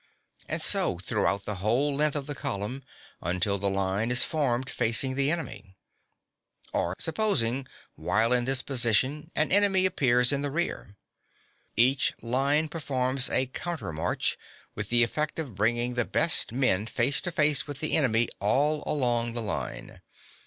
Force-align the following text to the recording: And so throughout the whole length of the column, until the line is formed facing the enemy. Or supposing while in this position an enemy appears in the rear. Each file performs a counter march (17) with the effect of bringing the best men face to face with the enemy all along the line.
And 0.49 0.63
so 0.63 0.97
throughout 0.97 1.45
the 1.45 1.57
whole 1.61 1.93
length 1.95 2.15
of 2.15 2.25
the 2.25 2.33
column, 2.33 2.83
until 3.21 3.59
the 3.59 3.69
line 3.69 4.09
is 4.09 4.23
formed 4.23 4.67
facing 4.67 5.13
the 5.13 5.29
enemy. 5.29 5.75
Or 6.73 6.95
supposing 6.97 7.67
while 7.93 8.33
in 8.33 8.45
this 8.45 8.63
position 8.63 9.29
an 9.35 9.51
enemy 9.51 9.85
appears 9.85 10.31
in 10.31 10.41
the 10.41 10.49
rear. 10.49 10.97
Each 11.77 12.13
file 12.19 12.67
performs 12.67 13.29
a 13.29 13.45
counter 13.45 13.93
march 13.93 14.39
(17) 14.73 14.73
with 14.73 14.89
the 14.89 15.03
effect 15.03 15.37
of 15.37 15.53
bringing 15.53 15.93
the 15.93 16.03
best 16.03 16.51
men 16.51 16.87
face 16.87 17.21
to 17.21 17.31
face 17.31 17.67
with 17.67 17.79
the 17.79 17.95
enemy 17.95 18.27
all 18.39 18.83
along 18.87 19.33
the 19.33 19.41
line. 19.43 20.01